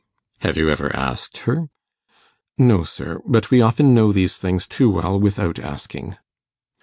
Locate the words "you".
0.57-0.67